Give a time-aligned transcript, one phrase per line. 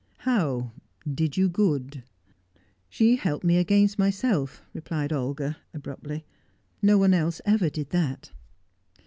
[0.25, 0.71] "How,
[1.07, 2.01] did you good?"
[2.89, 6.25] "She helped me against myself," replied Olga abruptly.
[6.81, 8.31] "No one else ever did that."